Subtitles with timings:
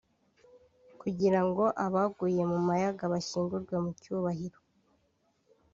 [1.01, 4.59] kugira ngo abaguye ku Mayaga bashyingurwe mu cyubahiro